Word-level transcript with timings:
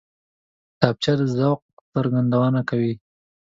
کتابچه 0.77 1.13
د 1.19 1.21
ذوق 1.37 1.59
څرګندونه 1.93 2.59
کوي 2.69 2.93